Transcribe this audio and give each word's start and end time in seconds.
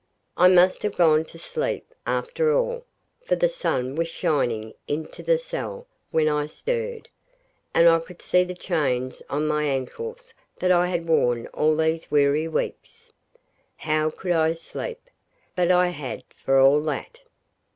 I 0.35 0.47
must 0.47 0.81
have 0.81 0.95
gone 0.95 1.25
to 1.25 1.37
sleep, 1.37 1.93
after 2.07 2.51
all, 2.57 2.85
for 3.23 3.35
the 3.35 3.47
sun 3.47 3.93
was 3.93 4.07
shining 4.07 4.73
into 4.87 5.21
the 5.21 5.37
cell 5.37 5.85
when 6.09 6.27
I 6.27 6.47
stirred, 6.47 7.07
and 7.71 7.87
I 7.87 7.99
could 7.99 8.19
see 8.19 8.43
the 8.43 8.55
chains 8.55 9.21
on 9.29 9.47
my 9.47 9.63
ankles 9.65 10.33
that 10.57 10.71
I 10.71 10.87
had 10.87 11.07
worn 11.07 11.45
all 11.49 11.75
these 11.75 12.09
weary 12.09 12.47
weeks. 12.47 13.11
How 13.77 14.09
could 14.09 14.31
I 14.31 14.53
sleep? 14.53 15.07
but 15.55 15.69
I 15.69 15.89
had, 15.89 16.23
for 16.35 16.57
all 16.59 16.81
that. 16.81 17.19